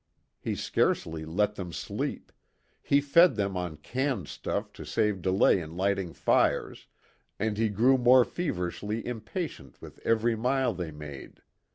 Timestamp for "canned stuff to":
3.77-4.83